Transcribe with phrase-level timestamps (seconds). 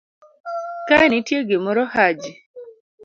[0.87, 2.31] kaenitie gimoro Haji